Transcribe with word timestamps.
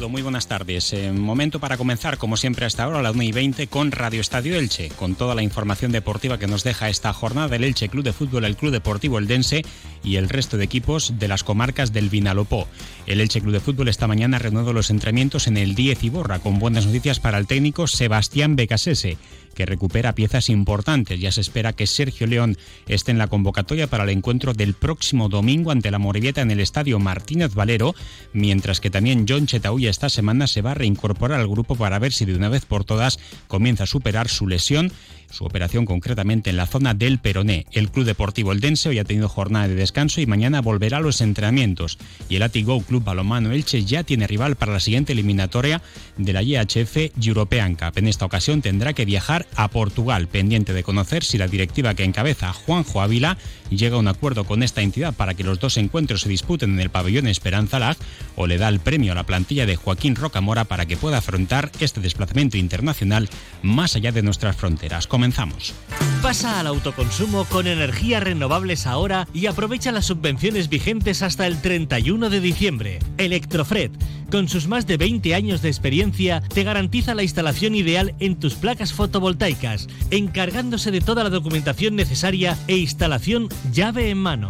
Saludo, 0.00 0.08
muy 0.08 0.22
buenas 0.22 0.46
tardes. 0.46 0.94
Eh, 0.94 1.12
momento 1.12 1.60
para 1.60 1.76
comenzar, 1.76 2.16
como 2.16 2.38
siempre, 2.38 2.64
hasta 2.64 2.84
ahora 2.84 3.00
a 3.00 3.02
las 3.02 3.12
1 3.14 3.22
y 3.22 3.32
20 3.32 3.66
con 3.66 3.92
Radio 3.92 4.22
Estadio 4.22 4.56
Elche, 4.56 4.88
con 4.88 5.14
toda 5.14 5.34
la 5.34 5.42
información 5.42 5.92
deportiva 5.92 6.38
que 6.38 6.46
nos 6.46 6.64
deja 6.64 6.88
esta 6.88 7.12
jornada 7.12 7.54
el 7.54 7.64
Elche 7.64 7.90
Club 7.90 8.04
de 8.04 8.14
Fútbol, 8.14 8.46
el 8.46 8.56
Club 8.56 8.72
Deportivo 8.72 9.18
Eldense 9.18 9.62
y 10.02 10.16
el 10.16 10.30
resto 10.30 10.56
de 10.56 10.64
equipos 10.64 11.18
de 11.18 11.28
las 11.28 11.44
comarcas 11.44 11.92
del 11.92 12.08
Vinalopó. 12.08 12.66
El 13.06 13.20
Elche 13.20 13.42
Club 13.42 13.52
de 13.52 13.60
Fútbol 13.60 13.88
esta 13.88 14.06
mañana 14.06 14.38
reanudó 14.38 14.72
los 14.72 14.88
entrenamientos 14.88 15.46
en 15.48 15.58
el 15.58 15.74
10 15.74 16.02
Iborra, 16.04 16.38
con 16.38 16.58
buenas 16.58 16.86
noticias 16.86 17.20
para 17.20 17.36
el 17.36 17.46
técnico 17.46 17.86
Sebastián 17.86 18.56
Becasese 18.56 19.18
que 19.54 19.66
recupera 19.66 20.14
piezas 20.14 20.48
importantes. 20.48 21.20
Ya 21.20 21.32
se 21.32 21.40
espera 21.40 21.72
que 21.72 21.86
Sergio 21.86 22.26
León 22.26 22.56
esté 22.86 23.10
en 23.10 23.18
la 23.18 23.26
convocatoria 23.26 23.88
para 23.88 24.04
el 24.04 24.10
encuentro 24.10 24.52
del 24.54 24.74
próximo 24.74 25.28
domingo 25.28 25.70
ante 25.70 25.90
la 25.90 25.98
Morevieta 25.98 26.40
en 26.40 26.50
el 26.50 26.60
estadio 26.60 26.98
Martínez 26.98 27.54
Valero, 27.54 27.94
mientras 28.32 28.80
que 28.80 28.90
también 28.90 29.26
John 29.28 29.46
Chetauya 29.46 29.89
esta 29.90 30.08
semana 30.08 30.46
se 30.46 30.62
va 30.62 30.72
a 30.72 30.74
reincorporar 30.74 31.40
al 31.40 31.48
grupo 31.48 31.76
para 31.76 31.98
ver 31.98 32.12
si 32.12 32.24
de 32.24 32.34
una 32.34 32.48
vez 32.48 32.64
por 32.64 32.84
todas 32.84 33.18
comienza 33.48 33.84
a 33.84 33.86
superar 33.86 34.28
su 34.28 34.46
lesión 34.46 34.92
su 35.30 35.44
operación 35.44 35.86
concretamente 35.86 36.50
en 36.50 36.56
la 36.56 36.66
zona 36.66 36.94
del 36.94 37.18
Peroné. 37.18 37.66
El 37.72 37.90
Club 37.90 38.04
Deportivo 38.04 38.52
Eldense 38.52 38.88
hoy 38.88 38.98
ha 38.98 39.04
tenido 39.04 39.28
jornada 39.28 39.68
de 39.68 39.74
descanso 39.74 40.20
y 40.20 40.26
mañana 40.26 40.60
volverá 40.60 40.98
a 40.98 41.00
los 41.00 41.20
entrenamientos. 41.20 41.98
Y 42.28 42.36
el 42.36 42.42
Atigo 42.42 42.80
Club 42.82 43.04
Balomano 43.04 43.52
Elche 43.52 43.84
ya 43.84 44.02
tiene 44.02 44.26
rival 44.26 44.56
para 44.56 44.72
la 44.72 44.80
siguiente 44.80 45.12
eliminatoria 45.12 45.82
de 46.16 46.32
la 46.32 46.42
IHF 46.42 47.12
European 47.22 47.74
Cup. 47.74 47.96
En 47.96 48.08
esta 48.08 48.24
ocasión 48.24 48.62
tendrá 48.62 48.92
que 48.92 49.04
viajar 49.04 49.46
a 49.56 49.68
Portugal, 49.68 50.28
pendiente 50.28 50.72
de 50.72 50.82
conocer 50.82 51.24
si 51.24 51.38
la 51.38 51.48
directiva 51.48 51.94
que 51.94 52.04
encabeza 52.04 52.52
Juanjo 52.52 53.00
Ávila 53.00 53.38
llega 53.70 53.96
a 53.96 54.00
un 54.00 54.08
acuerdo 54.08 54.44
con 54.44 54.62
esta 54.62 54.82
entidad 54.82 55.14
para 55.14 55.34
que 55.34 55.44
los 55.44 55.60
dos 55.60 55.76
encuentros 55.76 56.22
se 56.22 56.28
disputen 56.28 56.72
en 56.72 56.80
el 56.80 56.90
pabellón 56.90 57.28
Esperanza 57.28 57.78
Lag 57.78 57.96
o 58.36 58.46
le 58.46 58.58
da 58.58 58.68
el 58.68 58.80
premio 58.80 59.12
a 59.12 59.14
la 59.14 59.24
plantilla 59.24 59.66
de 59.66 59.76
Joaquín 59.84 60.16
Rocamora 60.16 60.64
para 60.64 60.86
que 60.86 60.96
pueda 60.96 61.18
afrontar 61.18 61.70
este 61.80 62.00
desplazamiento 62.00 62.56
internacional 62.56 63.28
más 63.62 63.96
allá 63.96 64.12
de 64.12 64.22
nuestras 64.22 64.56
fronteras. 64.56 65.06
Comenzamos. 65.06 65.74
Pasa 66.22 66.60
al 66.60 66.66
autoconsumo 66.66 67.44
con 67.44 67.66
energías 67.66 68.22
renovables 68.22 68.86
ahora 68.86 69.26
y 69.32 69.46
aprovecha 69.46 69.92
las 69.92 70.06
subvenciones 70.06 70.68
vigentes 70.68 71.22
hasta 71.22 71.46
el 71.46 71.60
31 71.60 72.30
de 72.30 72.40
diciembre. 72.40 72.98
Electrofred, 73.16 73.90
con 74.30 74.48
sus 74.48 74.68
más 74.68 74.86
de 74.86 74.96
20 74.96 75.34
años 75.34 75.62
de 75.62 75.68
experiencia, 75.68 76.40
te 76.40 76.62
garantiza 76.62 77.14
la 77.14 77.22
instalación 77.22 77.74
ideal 77.74 78.14
en 78.20 78.36
tus 78.36 78.54
placas 78.54 78.92
fotovoltaicas, 78.92 79.88
encargándose 80.10 80.90
de 80.90 81.00
toda 81.00 81.24
la 81.24 81.30
documentación 81.30 81.96
necesaria 81.96 82.56
e 82.68 82.76
instalación 82.76 83.48
llave 83.72 84.10
en 84.10 84.18
mano. 84.18 84.48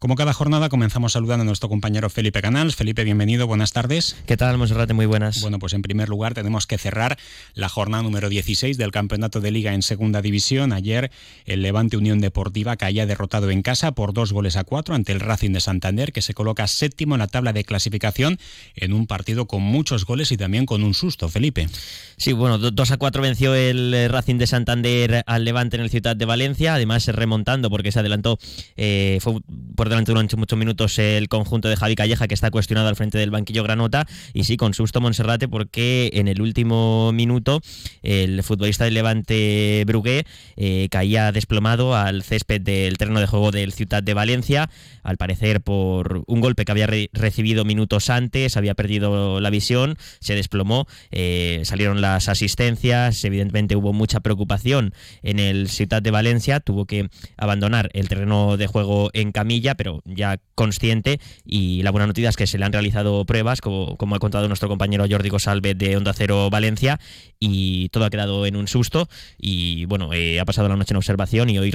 Como 0.00 0.14
cada 0.14 0.32
jornada, 0.32 0.70
comenzamos 0.70 1.12
saludando 1.12 1.42
a 1.42 1.44
nuestro 1.44 1.68
compañero 1.68 2.08
Felipe 2.08 2.40
Canals. 2.40 2.74
Felipe, 2.74 3.04
bienvenido, 3.04 3.46
buenas 3.46 3.74
tardes. 3.74 4.16
¿Qué 4.24 4.38
tal, 4.38 4.56
Monserrate? 4.56 4.94
Muy 4.94 5.04
buenas. 5.04 5.42
Bueno, 5.42 5.58
pues 5.58 5.74
en 5.74 5.82
primer 5.82 6.08
lugar 6.08 6.32
tenemos 6.32 6.66
que 6.66 6.78
cerrar 6.78 7.18
la 7.52 7.68
jornada 7.68 8.02
número 8.02 8.30
16 8.30 8.78
del 8.78 8.92
Campeonato 8.92 9.42
de 9.42 9.50
Liga 9.50 9.74
en 9.74 9.82
Segunda 9.82 10.22
División. 10.22 10.72
Ayer 10.72 11.10
el 11.44 11.60
Levante 11.60 11.98
Unión 11.98 12.18
Deportiva 12.18 12.78
caía 12.78 13.04
derrotado 13.04 13.50
en 13.50 13.60
casa 13.60 13.92
por 13.92 14.14
dos 14.14 14.32
goles 14.32 14.56
a 14.56 14.64
cuatro 14.64 14.94
ante 14.94 15.12
el 15.12 15.20
Racing 15.20 15.50
de 15.50 15.60
Santander, 15.60 16.14
que 16.14 16.22
se 16.22 16.32
coloca 16.32 16.66
séptimo 16.66 17.14
en 17.14 17.18
la 17.18 17.26
tabla 17.26 17.52
de 17.52 17.64
clasificación 17.64 18.38
en 18.76 18.94
un 18.94 19.06
partido 19.06 19.46
con 19.46 19.60
muchos 19.60 20.06
goles 20.06 20.32
y 20.32 20.38
también 20.38 20.64
con 20.64 20.82
un 20.82 20.94
susto, 20.94 21.28
Felipe. 21.28 21.68
Sí, 22.16 22.32
bueno, 22.32 22.56
2 22.56 22.90
a 22.90 22.96
4 22.96 23.20
venció 23.20 23.54
el 23.54 23.92
eh, 23.92 24.08
Racing 24.08 24.36
de 24.36 24.46
Santander 24.46 25.24
al 25.26 25.44
Levante 25.44 25.76
en 25.76 25.82
el 25.82 25.90
Ciudad 25.90 26.16
de 26.16 26.24
Valencia, 26.24 26.76
además 26.76 27.06
remontando 27.08 27.68
porque 27.68 27.92
se 27.92 27.98
adelantó, 27.98 28.38
eh, 28.78 29.18
fue 29.20 29.34
por 29.76 29.89
delante 29.90 30.12
durante 30.12 30.36
muchos 30.36 30.58
minutos 30.58 30.98
el 30.98 31.28
conjunto 31.28 31.68
de 31.68 31.76
Javi 31.76 31.94
Calleja, 31.94 32.26
que 32.28 32.34
está 32.34 32.50
cuestionado 32.50 32.88
al 32.88 32.96
frente 32.96 33.18
del 33.18 33.30
banquillo 33.30 33.62
Granota. 33.62 34.06
Y 34.32 34.44
sí, 34.44 34.56
con 34.56 34.74
susto 34.74 35.00
Monserrate, 35.00 35.48
porque 35.48 36.10
en 36.14 36.28
el 36.28 36.40
último 36.40 37.12
minuto 37.12 37.60
el 38.02 38.42
futbolista 38.42 38.84
del 38.84 38.94
Levante 38.94 39.84
Brugué 39.86 40.24
eh, 40.56 40.88
caía 40.90 41.32
desplomado 41.32 41.94
al 41.94 42.22
césped 42.22 42.60
del 42.60 42.98
terreno 42.98 43.20
de 43.20 43.26
juego 43.26 43.50
del 43.50 43.72
Ciudad 43.72 44.02
de 44.02 44.14
Valencia, 44.14 44.70
al 45.02 45.16
parecer 45.16 45.60
por 45.60 46.22
un 46.26 46.40
golpe 46.40 46.64
que 46.64 46.72
había 46.72 46.88
recibido 47.12 47.64
minutos 47.64 48.10
antes, 48.10 48.56
había 48.56 48.74
perdido 48.74 49.40
la 49.40 49.50
visión, 49.50 49.96
se 50.20 50.34
desplomó, 50.34 50.86
eh, 51.10 51.62
salieron 51.64 52.00
las 52.00 52.28
asistencias, 52.28 53.24
evidentemente 53.24 53.76
hubo 53.76 53.92
mucha 53.92 54.20
preocupación 54.20 54.94
en 55.22 55.38
el 55.38 55.68
Ciudad 55.68 56.02
de 56.02 56.10
Valencia, 56.10 56.60
tuvo 56.60 56.86
que 56.86 57.08
abandonar 57.36 57.90
el 57.92 58.08
terreno 58.08 58.56
de 58.56 58.66
juego 58.66 59.10
en 59.12 59.32
camilla, 59.32 59.74
pero 59.80 60.02
ya 60.04 60.38
consciente 60.54 61.20
y 61.46 61.82
la 61.82 61.90
buena 61.90 62.06
noticia 62.06 62.28
es 62.28 62.36
que 62.36 62.46
se 62.46 62.58
le 62.58 62.66
han 62.66 62.72
realizado 62.74 63.24
pruebas, 63.24 63.62
como, 63.62 63.96
como 63.96 64.14
ha 64.14 64.18
contado 64.18 64.46
nuestro 64.46 64.68
compañero 64.68 65.06
Jordi 65.10 65.30
Gosalve 65.30 65.74
de 65.74 65.96
Onda 65.96 66.12
Cero 66.12 66.50
Valencia, 66.50 67.00
y 67.38 67.88
todo 67.88 68.04
ha 68.04 68.10
quedado 68.10 68.44
en 68.44 68.56
un 68.56 68.68
susto 68.68 69.08
y 69.38 69.86
bueno, 69.86 70.12
eh, 70.12 70.38
ha 70.38 70.44
pasado 70.44 70.68
la 70.68 70.76
noche 70.76 70.92
en 70.92 70.98
observación 70.98 71.48
y 71.48 71.58
hoy 71.58 71.72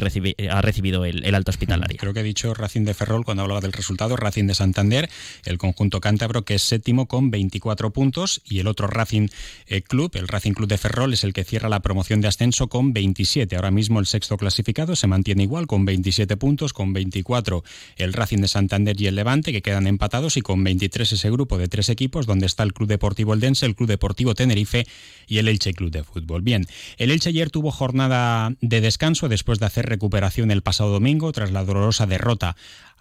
ha 0.51 0.61
recibido 0.61 1.03
el, 1.03 1.33
alto 1.33 1.49
hospitalario. 1.49 1.97
Creo 1.97 2.13
que 2.13 2.19
ha 2.19 2.23
dicho 2.23 2.53
Racing 2.53 2.83
de 2.83 2.93
Ferrol 2.93 3.25
cuando 3.25 3.41
hablaba 3.41 3.59
del 3.59 3.73
resultado, 3.73 4.15
Racing 4.15 4.45
de 4.45 4.53
Santander, 4.53 5.09
el 5.45 5.57
conjunto 5.57 5.99
cántabro 5.99 6.45
que 6.45 6.53
es 6.53 6.61
séptimo 6.61 7.07
con 7.07 7.31
24 7.31 7.91
puntos 7.91 8.43
y 8.45 8.59
el 8.59 8.67
otro 8.67 8.85
Racing 8.85 9.29
eh, 9.65 9.81
Club, 9.81 10.11
el 10.13 10.27
Racing 10.27 10.53
Club 10.53 10.69
de 10.69 10.77
Ferrol 10.77 11.11
es 11.11 11.23
el 11.23 11.33
que 11.33 11.43
cierra 11.43 11.69
la 11.69 11.79
promoción 11.79 12.21
de 12.21 12.27
ascenso 12.27 12.67
con 12.67 12.93
27. 12.93 13.55
Ahora 13.55 13.71
mismo 13.71 13.99
el 13.99 14.05
sexto 14.05 14.37
clasificado 14.37 14.95
se 14.95 15.07
mantiene 15.07 15.41
igual 15.41 15.65
con 15.65 15.85
27 15.85 16.37
puntos, 16.37 16.71
con 16.71 16.93
24 16.93 17.63
el 17.95 18.13
Racing 18.13 18.39
de 18.39 18.47
Santander 18.47 18.99
y 18.99 19.07
el 19.07 19.15
Levante 19.15 19.51
que 19.51 19.61
quedan 19.61 19.87
empatados 19.87 20.37
y 20.37 20.41
con 20.41 20.63
23 20.63 21.11
ese 21.11 21.31
grupo 21.31 21.57
de 21.57 21.67
tres 21.67 21.89
equipos 21.89 22.25
donde 22.25 22.45
está 22.45 22.63
el 22.63 22.73
Club 22.73 22.89
Deportivo 22.89 23.33
Eldense, 23.33 23.65
el 23.65 23.75
Club 23.75 23.89
Deportivo 23.89 24.35
Tenerife 24.35 24.85
y 25.27 25.37
el 25.37 25.47
Elche 25.47 25.73
Club 25.73 25.91
de 25.91 26.03
Fútbol. 26.03 26.41
Bien, 26.41 26.65
el 26.97 27.11
Elche 27.11 27.29
ayer 27.29 27.49
tuvo 27.49 27.71
jornada 27.71 28.53
de 28.61 28.81
descanso 28.81 29.29
después 29.29 29.59
de 29.59 29.65
hacer 29.65 29.85
recuperación 29.85 30.51
el 30.51 30.61
pasado 30.61 30.91
domingo 30.91 31.31
tras 31.31 31.51
la 31.51 31.63
dolorosa 31.63 32.05
derrota 32.05 32.55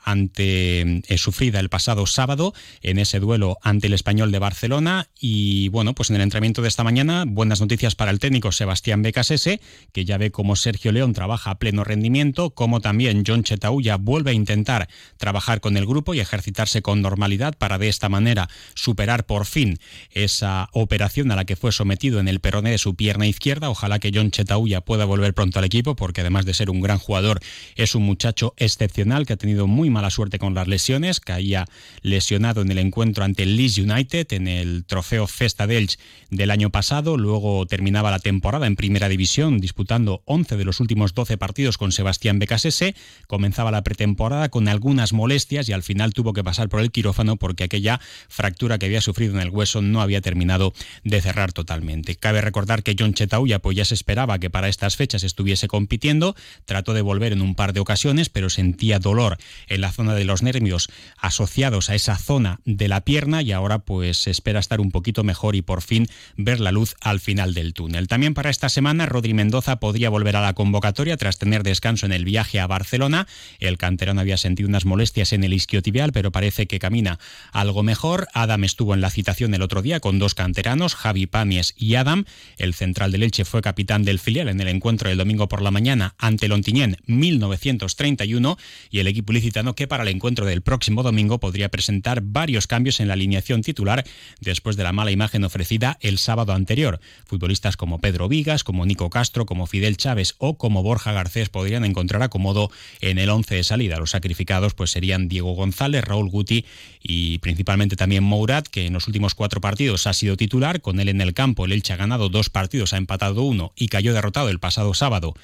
ante 0.05 0.81
eh, 0.81 1.19
sufrida 1.19 1.61
el 1.61 1.69
pasado 1.69 2.07
sábado 2.07 2.55
en 2.83 2.99
ese 2.99 3.21
duelo 3.21 3.59
ante 3.63 3.87
el 3.87 3.95
español 3.95 4.31
de 4.31 4.39
Barcelona. 4.39 5.09
Y 5.19 5.69
bueno 5.69 5.95
pues 5.95 6.11
en 6.11 6.17
el 6.17 6.23
entrenamiento 6.23 6.63
de 6.63 6.69
esta 6.69 6.85
mañana 6.85 7.25
buenas 7.27 7.61
noticias 7.61 7.95
para 7.95 8.11
el 8.11 8.19
técnico 8.19 8.53
Sebastián 8.53 9.03
Becasese 9.03 9.61
que 9.93 10.05
ya 10.05 10.19
ve 10.19 10.31
como 10.31 10.57
Sergio 10.57 10.93
León 10.93 11.13
trabaja 11.13 11.51
a 11.51 11.59
pleno 11.59 11.85
rendimiento 11.85 12.51
como 12.51 12.81
también 12.81 13.25
John 13.27 13.43
Chetauya 13.43 13.97
vuelve 13.97 14.31
a 14.31 14.35
intentar 14.35 14.89
trabajar 15.17 15.61
con 15.61 15.77
el 15.77 15.87
grupo 15.87 16.15
y 16.15 16.21
ejercitarse 16.21 16.83
con 16.83 17.03
normalidad 17.03 17.55
para 17.57 17.79
de 17.79 17.89
esta 17.89 18.09
manera 18.09 18.49
superar 18.75 19.25
por 19.27 19.47
fin 19.47 19.79
esa 20.11 20.69
operación 20.73 21.31
a 21.31 21.37
la 21.37 21.45
que 21.45 21.57
fue 21.57 21.73
sometido 21.73 22.21
en 22.21 22.29
el 22.29 22.41
peroné 22.41 22.71
de 22.71 22.79
su 22.79 22.95
pierna 22.95 23.27
izquierda. 23.27 23.71
Ojalá 23.71 23.99
que 23.99 24.11
John 24.15 24.31
Chetauya 24.31 24.81
pueda 24.83 25.05
volver 25.05 25.35
pronto 25.35 25.59
al 25.59 25.65
equipo 25.65 25.97
porque 25.97 26.21
además 26.21 26.45
de 26.45 26.55
ser 26.55 26.71
un 26.71 26.81
gran 26.81 26.99
jugador 26.99 27.41
es 27.77 27.95
un 27.95 28.03
muchacho 28.03 28.55
excepcional 28.57 29.27
que 29.27 29.35
ha 29.35 29.37
tenido 29.37 29.67
muy 29.67 29.91
mala 29.95 30.11
suerte 30.11 30.39
con 30.39 30.53
las 30.53 30.69
lesiones, 30.69 31.21
caía 31.21 31.65
lesionado 32.03 32.61
en 32.61 32.71
el 32.71 32.79
encuentro 32.79 33.25
ante 33.25 33.47
Leeds 33.47 33.79
United 33.79 34.31
en 34.33 34.49
el 34.49 34.85
trofeo 34.85 35.27
Festa 35.27 35.67
Delch 35.67 35.99
del 36.31 36.51
año 36.51 36.71
pasado, 36.71 37.17
luego 37.17 37.65
terminaba 37.67 38.11
la 38.11 38.19
temporada 38.19 38.67
en 38.67 38.77
primera 38.77 39.09
división 39.09 39.61
disputando 39.61 40.23
11 40.27 40.57
de 40.57 40.65
los 40.65 40.81
últimos 40.81 41.15
12 41.15 41.39
partidos 41.39 41.79
con 41.79 41.93
Sebastián 41.93 42.39
Becasese, 42.39 42.95
comenzaba 43.29 43.71
la 43.71 43.83
pretemporada 43.83 44.49
con 44.49 44.69
algunas 44.69 45.13
molestias 45.13 45.69
y 45.69 45.73
al 45.73 45.83
final 45.83 46.13
tuvo 46.13 46.33
que 46.33 46.45
pasar 46.45 46.69
por 46.69 46.81
el 46.81 46.91
quirófano 46.91 47.37
porque 47.37 47.65
aquella 47.65 48.01
fractura 48.29 48.79
que 48.79 48.87
había 48.87 49.01
sufrido 49.01 49.35
en 49.35 49.41
el 49.41 49.51
hueso 49.51 49.81
no 49.81 50.03
había 50.03 50.21
terminado 50.21 50.75
de 51.05 51.21
cerrar 51.21 51.53
totalmente. 51.53 52.17
Cabe 52.17 52.41
recordar 52.41 52.83
que 52.83 52.97
John 52.99 53.15
Chetauya 53.15 53.61
pues 53.61 53.77
ya 53.77 53.85
se 53.85 53.95
esperaba 53.95 54.39
que 54.39 54.51
para 54.51 54.69
estas 54.69 54.97
fechas 54.97 55.23
estuviese 55.23 55.69
compitiendo, 55.69 56.35
trató 56.65 56.95
de 56.95 57.03
volver 57.03 57.33
en 57.33 57.43
un 57.43 57.55
par 57.55 57.73
de 57.73 57.81
ocasiones, 57.81 58.29
pero 58.29 58.51
sentía 58.51 58.99
dolor 58.99 59.39
en 59.69 59.81
la 59.85 59.93
zona 59.93 60.15
de 60.15 60.25
los 60.25 60.43
nervios 60.43 60.89
asociados 61.19 61.91
a 61.91 61.95
esa 61.95 62.17
zona 62.17 62.61
de 62.65 62.89
la 62.89 63.03
pierna 63.03 63.43
y 63.43 63.53
ahora 63.53 63.81
pues 63.81 64.27
espera 64.27 64.59
estar 64.59 64.81
un 64.81 64.91
poquito 64.91 65.25
mejor 65.25 65.57
y 65.57 65.61
por 65.63 65.83
fin 65.83 66.07
ver 66.39 66.59
la 66.59 66.73
luz 66.73 66.97
al 67.03 67.21
final 67.21 67.53
del 67.53 67.75
túnel. 67.75 68.09
También 68.09 68.33
para 68.33 68.49
esta 68.49 68.71
semana 68.71 69.05
Rodri 69.05 69.35
Mendoza 69.35 69.81
podría 69.81 70.09
volver 70.09 70.37
a 70.37 70.41
la 70.41 70.55
convocatoria 70.55 71.19
tras 71.19 71.37
tener 71.37 71.63
descanso 71.63 72.07
en 72.07 72.13
el 72.13 72.25
viaje 72.25 72.61
a 72.61 72.67
Barcelona. 72.67 73.27
El 73.59 73.77
canterano 73.77 74.23
había 74.23 74.39
sentido 74.39 74.71
unas 74.71 74.87
molestias 74.87 75.35
en 75.35 75.45
el 75.45 75.53
isquiotibial, 75.53 76.13
pero 76.13 76.33
parece 76.33 76.67
que 76.67 76.79
camina 76.79 77.19
algo 77.53 77.83
mejor. 77.83 78.27
Adam 78.33 78.65
estuvo 78.65 78.95
en 78.95 79.03
la 79.03 79.11
citación 79.11 79.53
el 79.53 79.61
otro 79.61 79.83
día 79.83 80.01
con 80.01 80.19
dos 80.19 80.35
canteranos, 80.35 80.95
Javi 80.95 81.27
Pamies 81.27 81.75
y 81.77 81.97
Adam. 81.97 82.25
El 82.57 82.73
central 82.73 83.13
del 83.13 83.23
Elche 83.23 83.45
fue 83.45 83.61
capitán 83.61 84.03
del 84.03 84.19
filial 84.19 84.49
en 84.49 84.63
el 84.63 84.69
encuentro 84.69 85.11
del 85.11 85.19
domingo 85.19 85.47
por 85.47 85.61
la 85.61 85.71
mañana 85.71 86.15
ante 86.17 86.49
Lontiñén 86.49 86.97
1931 87.05 88.57
y 88.91 89.01
el 89.01 89.09
equipo 89.09 89.35
que 89.75 89.87
para 89.87 90.03
el 90.03 90.09
encuentro 90.09 90.47
del 90.47 90.63
próximo 90.63 91.03
domingo 91.03 91.41
podría 91.41 91.69
presentar 91.69 92.21
varios 92.23 92.67
cambios 92.67 93.01
en 93.01 93.09
la 93.09 93.15
alineación 93.15 93.63
titular 93.63 94.05
después 94.41 94.77
de 94.77 94.85
la 94.85 94.93
mala 94.93 95.11
imagen 95.11 95.45
ofrecida 95.45 95.99
el 96.01 96.19
sábado 96.19 96.53
anterior. 96.53 97.01
Futbolistas 97.25 97.77
como 97.77 98.01
Pedro 98.01 98.29
Vigas, 98.29 98.65
como 98.65 98.87
Nico 98.87 99.11
Castro, 99.11 99.47
como 99.47 99.67
Fidel 99.67 99.97
Chávez 99.97 100.35
o 100.39 100.57
como 100.59 100.83
Borja 100.83 101.13
Garcés 101.13 101.49
podrían 101.49 101.85
encontrar 101.85 102.23
acomodo 102.23 102.71
en 103.01 103.19
el 103.19 103.31
11 103.31 103.57
de 103.57 103.65
salida. 103.65 103.99
Los 103.99 104.11
sacrificados 104.11 104.75
pues 104.75 104.91
serían 104.91 105.29
Diego 105.29 105.53
González, 105.53 106.05
Raúl 106.05 106.31
Guti 106.31 106.65
y 107.03 107.39
principalmente 107.39 107.97
también 107.97 108.25
Mourad, 108.25 108.65
que 108.65 108.87
en 108.87 108.93
los 108.93 109.07
últimos 109.07 109.35
cuatro 109.35 109.61
partidos 109.61 110.07
ha 110.07 110.13
sido 110.13 110.37
titular. 110.37 110.81
Con 110.81 111.01
él 111.01 111.09
en 111.09 111.21
el 111.21 111.35
campo, 111.35 111.65
el 111.65 111.73
Elche 111.73 111.93
ha 111.93 111.97
ganado 111.97 112.29
dos 112.29 112.51
partidos, 112.51 112.93
ha 112.93 112.97
empatado 112.97 113.43
uno 113.43 113.73
y 113.77 113.89
cayó 113.89 114.15
derrotado 114.15 114.49
el 114.49 114.61
pasado 114.61 114.95
sábado 114.95 115.35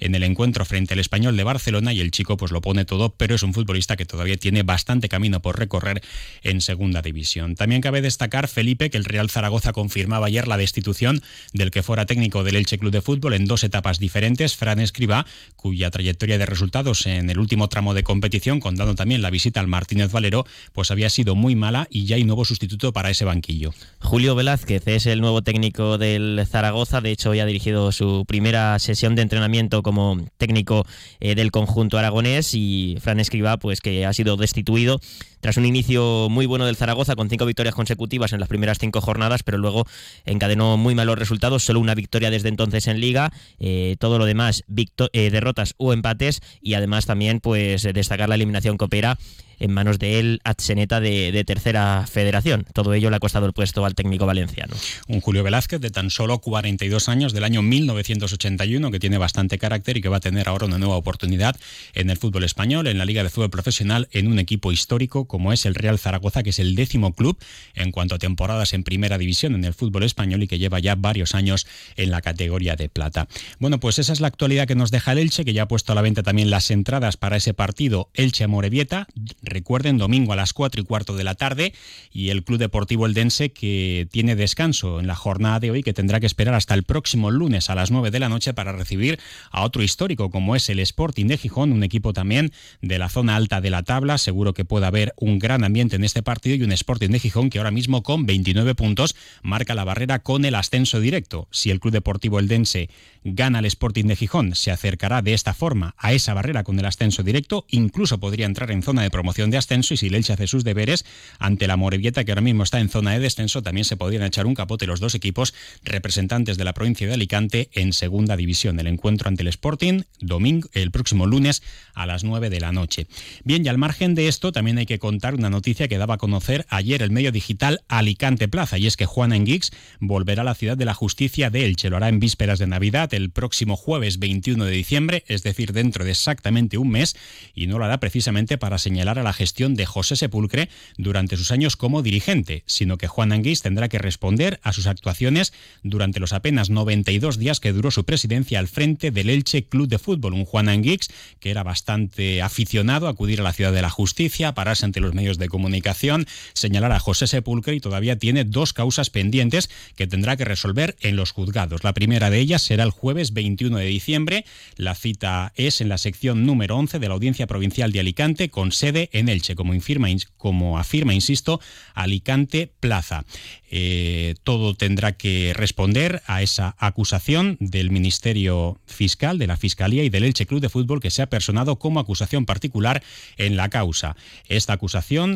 en 0.00 0.14
el 0.14 0.22
encuentro 0.22 0.64
frente 0.64 0.94
al 0.94 1.00
español 1.00 1.36
de 1.36 1.44
Barcelona 1.44 1.92
y 1.92 2.00
el 2.00 2.10
chico 2.10 2.36
pues 2.36 2.52
lo 2.52 2.60
pone 2.60 2.84
todo, 2.84 3.14
pero 3.16 3.34
es 3.34 3.42
un 3.42 3.54
futbolista 3.54 3.96
que 3.96 4.06
todavía 4.06 4.36
tiene 4.36 4.62
bastante 4.62 5.08
camino 5.08 5.40
por 5.40 5.58
recorrer 5.58 6.02
en 6.42 6.60
segunda 6.60 7.02
división. 7.02 7.54
También 7.54 7.80
cabe 7.80 8.00
destacar, 8.00 8.48
Felipe, 8.48 8.90
que 8.90 8.96
el 8.96 9.04
Real 9.04 9.30
Zaragoza 9.30 9.72
confirmaba 9.72 10.26
ayer 10.26 10.48
la 10.48 10.56
destitución 10.56 11.22
del 11.52 11.70
que 11.70 11.82
fuera 11.82 12.06
técnico 12.06 12.44
del 12.44 12.56
Elche 12.56 12.78
Club 12.78 12.92
de 12.92 13.02
Fútbol 13.02 13.34
en 13.34 13.44
dos 13.44 13.64
etapas 13.64 13.98
diferentes, 13.98 14.56
Fran 14.56 14.80
Escriba, 14.80 15.26
cuya 15.56 15.90
trayectoria 15.90 16.38
de 16.38 16.46
resultados 16.46 17.06
en 17.06 17.30
el 17.30 17.38
último 17.38 17.68
tramo 17.68 17.94
de 17.94 18.02
competición, 18.02 18.60
contando 18.60 18.94
también 18.94 19.22
la 19.22 19.30
visita 19.30 19.60
al 19.60 19.66
Martínez 19.66 20.10
Valero, 20.10 20.46
pues 20.72 20.90
había 20.90 21.10
sido 21.10 21.34
muy 21.34 21.54
mala 21.54 21.86
y 21.90 22.06
ya 22.06 22.16
hay 22.16 22.24
nuevo 22.24 22.44
sustituto 22.44 22.92
para 22.92 23.10
ese 23.10 23.24
banquillo. 23.24 23.72
Julio 24.00 24.34
Velázquez 24.34 24.86
es 24.86 25.06
el 25.06 25.20
nuevo 25.20 25.42
técnico 25.42 25.98
del 25.98 26.44
Zaragoza, 26.48 27.00
de 27.00 27.10
hecho 27.10 27.34
ya 27.34 27.44
ha 27.44 27.46
dirigido 27.46 27.92
su 27.92 28.24
primera 28.26 28.78
sesión 28.78 29.14
de 29.14 29.22
entrenamiento 29.22 29.82
como 29.90 30.24
técnico 30.38 30.86
eh, 31.18 31.34
del 31.34 31.50
conjunto 31.50 31.98
aragonés 31.98 32.54
y 32.54 32.96
Fran 33.00 33.18
Escriba, 33.18 33.56
pues 33.56 33.80
que 33.80 34.06
ha 34.06 34.12
sido 34.12 34.36
destituido 34.36 35.00
tras 35.40 35.56
un 35.56 35.66
inicio 35.66 36.28
muy 36.30 36.46
bueno 36.46 36.66
del 36.66 36.76
Zaragoza 36.76 37.16
con 37.16 37.28
cinco 37.28 37.46
victorias 37.46 37.74
consecutivas 37.74 38.32
en 38.32 38.40
las 38.40 38.48
primeras 38.48 38.78
cinco 38.78 39.00
jornadas, 39.00 39.42
pero 39.42 39.58
luego 39.58 39.86
encadenó 40.24 40.76
muy 40.76 40.94
malos 40.94 41.18
resultados, 41.18 41.64
solo 41.64 41.80
una 41.80 41.94
victoria 41.94 42.30
desde 42.30 42.48
entonces 42.48 42.86
en 42.86 43.00
liga, 43.00 43.32
eh, 43.58 43.96
todo 43.98 44.18
lo 44.18 44.26
demás 44.26 44.64
eh, 45.12 45.30
derrotas 45.30 45.74
o 45.76 45.92
empates 45.92 46.40
y 46.60 46.74
además 46.74 47.06
también 47.06 47.40
pues 47.40 47.82
destacar 47.82 48.28
la 48.28 48.34
eliminación 48.34 48.76
coopera 48.76 49.18
en 49.60 49.72
manos 49.72 49.98
de 49.98 50.18
él 50.18 50.40
Atseneta 50.42 51.00
de, 51.00 51.44
tercera 51.46 52.06
federación. 52.10 52.66
Todo 52.72 52.94
ello 52.94 53.10
le 53.10 53.16
ha 53.16 53.20
costado 53.20 53.46
el 53.46 53.52
puesto 53.52 53.84
al 53.84 53.94
técnico 53.94 54.26
valenciano. 54.26 54.74
Un 55.06 55.20
Julio 55.20 55.44
Velázquez 55.44 55.80
de 55.80 55.90
tan 55.90 56.10
solo 56.10 56.38
42 56.38 57.08
años 57.08 57.32
del 57.32 57.44
año 57.44 57.62
1981 57.62 58.90
que 58.90 58.98
tiene 58.98 59.18
bastante 59.18 59.58
carácter 59.58 59.98
y 59.98 60.00
que 60.00 60.08
va 60.08 60.16
a 60.16 60.20
tener 60.20 60.48
ahora 60.48 60.66
una 60.66 60.78
nueva 60.78 60.96
oportunidad 60.96 61.56
en 61.94 62.10
el 62.10 62.16
fútbol 62.16 62.44
español, 62.44 62.86
en 62.86 62.98
la 62.98 63.04
Liga 63.04 63.22
de 63.22 63.30
Fútbol 63.30 63.50
Profesional, 63.50 64.08
en 64.12 64.28
un 64.28 64.38
equipo 64.38 64.72
histórico 64.72 65.26
como 65.30 65.52
es 65.52 65.64
el 65.64 65.74
Real 65.74 65.98
Zaragoza, 65.98 66.42
que 66.42 66.50
es 66.50 66.58
el 66.58 66.74
décimo 66.74 67.14
club 67.14 67.38
en 67.74 67.92
cuanto 67.92 68.16
a 68.16 68.18
temporadas 68.18 68.74
en 68.74 68.84
primera 68.84 69.16
división 69.16 69.54
en 69.54 69.64
el 69.64 69.72
fútbol 69.72 70.02
español 70.02 70.42
y 70.42 70.48
que 70.48 70.58
lleva 70.58 70.80
ya 70.80 70.96
varios 70.96 71.34
años 71.34 71.66
en 71.96 72.10
la 72.10 72.20
categoría 72.20 72.76
de 72.76 72.88
plata. 72.88 73.28
Bueno, 73.58 73.80
pues 73.80 73.98
esa 73.98 74.12
es 74.12 74.20
la 74.20 74.26
actualidad 74.26 74.66
que 74.66 74.74
nos 74.74 74.90
deja 74.90 75.12
el 75.12 75.18
Elche, 75.18 75.44
que 75.44 75.52
ya 75.52 75.62
ha 75.62 75.68
puesto 75.68 75.92
a 75.92 75.94
la 75.94 76.02
venta 76.02 76.22
también 76.22 76.50
las 76.50 76.70
entradas 76.70 77.16
para 77.16 77.36
ese 77.36 77.54
partido 77.54 78.10
Elche-Morevieta 78.14 79.06
Recuerden, 79.42 79.98
domingo 79.98 80.32
a 80.32 80.36
las 80.36 80.52
4 80.52 80.80
y 80.80 80.84
cuarto 80.84 81.16
de 81.16 81.24
la 81.24 81.34
tarde 81.34 81.72
y 82.12 82.30
el 82.30 82.44
Club 82.44 82.58
Deportivo 82.58 83.06
Eldense 83.06 83.52
que 83.52 84.08
tiene 84.10 84.36
descanso 84.36 85.00
en 85.00 85.06
la 85.06 85.14
jornada 85.14 85.60
de 85.60 85.70
hoy 85.70 85.82
que 85.82 85.92
tendrá 85.92 86.20
que 86.20 86.26
esperar 86.26 86.54
hasta 86.54 86.74
el 86.74 86.82
próximo 86.82 87.30
lunes 87.30 87.70
a 87.70 87.74
las 87.74 87.90
9 87.90 88.10
de 88.10 88.18
la 88.18 88.28
noche 88.28 88.54
para 88.54 88.72
recibir 88.72 89.18
a 89.50 89.62
otro 89.62 89.82
histórico 89.82 90.30
como 90.30 90.56
es 90.56 90.68
el 90.68 90.80
Sporting 90.80 91.26
de 91.26 91.38
Gijón, 91.38 91.72
un 91.72 91.82
equipo 91.82 92.12
también 92.12 92.52
de 92.80 92.98
la 92.98 93.08
zona 93.08 93.36
alta 93.36 93.60
de 93.60 93.70
la 93.70 93.82
tabla. 93.82 94.18
Seguro 94.18 94.54
que 94.54 94.64
puede 94.64 94.86
haber 94.86 95.14
un 95.20 95.38
gran 95.38 95.62
ambiente 95.62 95.96
en 95.96 96.04
este 96.04 96.22
partido 96.22 96.56
y 96.56 96.62
un 96.62 96.72
Sporting 96.72 97.10
de 97.10 97.20
Gijón 97.20 97.50
que 97.50 97.58
ahora 97.58 97.70
mismo 97.70 98.02
con 98.02 98.26
29 98.26 98.74
puntos 98.74 99.14
marca 99.42 99.74
la 99.74 99.84
barrera 99.84 100.18
con 100.18 100.44
el 100.44 100.54
ascenso 100.54 100.98
directo. 100.98 101.46
Si 101.52 101.70
el 101.70 101.78
Club 101.78 101.92
Deportivo 101.92 102.40
Eldense 102.40 102.88
gana 103.22 103.60
el 103.60 103.66
Sporting 103.66 104.06
de 104.06 104.16
Gijón, 104.16 104.54
se 104.54 104.70
acercará 104.70 105.22
de 105.22 105.34
esta 105.34 105.54
forma 105.54 105.94
a 105.98 106.12
esa 106.12 106.34
barrera 106.34 106.64
con 106.64 106.78
el 106.78 106.86
ascenso 106.86 107.22
directo, 107.22 107.66
incluso 107.68 108.18
podría 108.18 108.46
entrar 108.46 108.70
en 108.70 108.82
zona 108.82 109.02
de 109.02 109.10
promoción 109.10 109.50
de 109.50 109.58
ascenso 109.58 109.94
y 109.94 109.98
si 109.98 110.06
el 110.06 110.14
Elche 110.14 110.32
hace 110.32 110.46
sus 110.46 110.64
deberes 110.64 111.04
ante 111.38 111.66
la 111.66 111.76
Morevieta 111.76 112.24
que 112.24 112.32
ahora 112.32 112.40
mismo 112.40 112.62
está 112.62 112.80
en 112.80 112.88
zona 112.88 113.12
de 113.12 113.20
descenso, 113.20 113.62
también 113.62 113.84
se 113.84 113.96
podrían 113.96 114.22
echar 114.22 114.46
un 114.46 114.54
capote 114.54 114.86
los 114.86 115.00
dos 115.00 115.14
equipos 115.14 115.54
representantes 115.84 116.56
de 116.56 116.64
la 116.64 116.72
provincia 116.72 117.06
de 117.06 117.14
Alicante 117.14 117.68
en 117.74 117.92
segunda 117.92 118.36
división. 118.36 118.80
El 118.80 118.86
encuentro 118.86 119.28
ante 119.28 119.42
el 119.42 119.48
Sporting 119.48 120.02
domingo, 120.20 120.68
el 120.72 120.90
próximo 120.90 121.26
lunes 121.26 121.62
a 121.94 122.06
las 122.06 122.24
9 122.24 122.50
de 122.50 122.60
la 122.60 122.72
noche. 122.72 123.06
Bien, 123.44 123.64
y 123.64 123.68
al 123.68 123.78
margen 123.78 124.14
de 124.14 124.28
esto 124.28 124.52
también 124.52 124.78
hay 124.78 124.86
que 124.86 124.98
contar 125.10 125.34
una 125.34 125.50
noticia 125.50 125.88
que 125.88 125.98
daba 125.98 126.14
a 126.14 126.18
conocer 126.18 126.66
ayer 126.68 127.02
el 127.02 127.10
medio 127.10 127.32
digital 127.32 127.80
Alicante 127.88 128.46
Plaza 128.46 128.78
y 128.78 128.86
es 128.86 128.96
que 128.96 129.06
Juan 129.06 129.32
Enguix 129.32 129.72
volverá 129.98 130.42
a 130.42 130.44
la 130.44 130.54
ciudad 130.54 130.76
de 130.76 130.84
la 130.84 130.94
justicia 130.94 131.50
de 131.50 131.64
Elche. 131.66 131.90
Lo 131.90 131.96
hará 131.96 132.08
en 132.08 132.20
vísperas 132.20 132.60
de 132.60 132.68
Navidad 132.68 133.12
el 133.12 133.30
próximo 133.30 133.76
jueves 133.76 134.20
21 134.20 134.64
de 134.64 134.70
diciembre, 134.70 135.24
es 135.26 135.42
decir, 135.42 135.72
dentro 135.72 136.04
de 136.04 136.12
exactamente 136.12 136.78
un 136.78 136.90
mes 136.90 137.16
y 137.56 137.66
no 137.66 137.80
lo 137.80 137.86
hará 137.86 137.98
precisamente 137.98 138.56
para 138.56 138.78
señalar 138.78 139.18
a 139.18 139.24
la 139.24 139.32
gestión 139.32 139.74
de 139.74 139.84
José 139.84 140.14
Sepulcre 140.14 140.68
durante 140.96 141.36
sus 141.36 141.50
años 141.50 141.74
como 141.74 142.02
dirigente, 142.02 142.62
sino 142.66 142.96
que 142.96 143.08
Juan 143.08 143.32
Anguís 143.32 143.62
tendrá 143.62 143.88
que 143.88 143.98
responder 143.98 144.60
a 144.62 144.72
sus 144.72 144.86
actuaciones 144.86 145.52
durante 145.82 146.20
los 146.20 146.32
apenas 146.32 146.70
92 146.70 147.36
días 147.36 147.58
que 147.58 147.72
duró 147.72 147.90
su 147.90 148.04
presidencia 148.04 148.60
al 148.60 148.68
frente 148.68 149.10
del 149.10 149.28
Elche 149.28 149.64
Club 149.64 149.88
de 149.88 149.98
Fútbol. 149.98 150.34
Un 150.34 150.44
Juan 150.44 150.68
Anguix 150.68 151.08
que 151.40 151.50
era 151.50 151.64
bastante 151.64 152.42
aficionado 152.42 153.08
a 153.08 153.10
acudir 153.10 153.40
a 153.40 153.42
la 153.42 153.52
ciudad 153.52 153.72
de 153.72 153.82
la 153.82 153.90
justicia, 153.90 154.54
pararse 154.54 154.84
ante 154.84 154.99
los 155.00 155.14
medios 155.14 155.38
de 155.38 155.48
comunicación, 155.48 156.26
señalar 156.52 156.92
a 156.92 156.98
José 156.98 157.26
Sepulcre 157.26 157.74
y 157.74 157.80
todavía 157.80 158.18
tiene 158.18 158.44
dos 158.44 158.72
causas 158.72 159.10
pendientes 159.10 159.70
que 159.96 160.06
tendrá 160.06 160.36
que 160.36 160.44
resolver 160.44 160.96
en 161.00 161.16
los 161.16 161.32
juzgados. 161.32 161.84
La 161.84 161.94
primera 161.94 162.30
de 162.30 162.38
ellas 162.38 162.62
será 162.62 162.84
el 162.84 162.90
jueves 162.90 163.32
21 163.32 163.78
de 163.78 163.86
diciembre. 163.86 164.44
La 164.76 164.94
cita 164.94 165.52
es 165.56 165.80
en 165.80 165.88
la 165.88 165.98
sección 165.98 166.46
número 166.46 166.76
11 166.76 166.98
de 166.98 167.08
la 167.08 167.14
Audiencia 167.14 167.46
Provincial 167.46 167.92
de 167.92 168.00
Alicante 168.00 168.50
con 168.50 168.72
sede 168.72 169.10
en 169.12 169.28
Elche, 169.28 169.54
como, 169.54 169.74
infirma, 169.74 170.08
como 170.36 170.78
afirma, 170.78 171.14
insisto, 171.14 171.60
Alicante 171.94 172.72
Plaza. 172.80 173.24
Eh, 173.72 174.34
todo 174.42 174.74
tendrá 174.74 175.12
que 175.12 175.52
responder 175.54 176.22
a 176.26 176.42
esa 176.42 176.74
acusación 176.78 177.56
del 177.60 177.90
Ministerio 177.90 178.80
Fiscal, 178.86 179.38
de 179.38 179.46
la 179.46 179.56
Fiscalía 179.56 180.02
y 180.02 180.10
del 180.10 180.24
Elche 180.24 180.46
Club 180.46 180.60
de 180.60 180.68
Fútbol 180.68 181.00
que 181.00 181.10
se 181.10 181.22
ha 181.22 181.28
personado 181.28 181.78
como 181.78 182.00
acusación 182.00 182.46
particular 182.46 183.02
en 183.36 183.56
la 183.56 183.68
causa. 183.68 184.16
Esta 184.48 184.72
acusación 184.72 184.89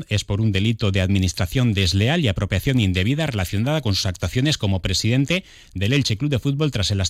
es 0.09 0.25
por 0.25 0.41
un 0.41 0.53
delito 0.53 0.91
de 0.91 1.01
administración 1.01 1.75
desleal 1.75 2.21
y 2.21 2.29
apropiación 2.29 2.81
indebida 2.81 3.27
relacionada 3.27 3.81
con 3.81 3.95
sus 3.95 4.07
actuaciones 4.07 4.59
como 4.59 4.83
presidente 4.83 5.45
del 5.75 5.93
Elche 5.93 6.17
Club 6.17 6.31
de 6.31 6.39
Fútbol 6.39 6.71
tras 6.71 6.91
el, 6.91 7.03